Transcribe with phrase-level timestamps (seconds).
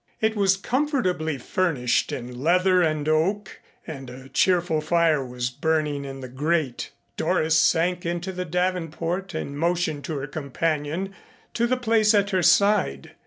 [0.19, 6.21] It was comfortably furnished in leather and oak and a cheerful fire was burning in
[6.21, 6.91] the grate.
[7.17, 11.13] Doris sank into the davenport and motioned to her companion
[11.53, 13.11] to the place at her side.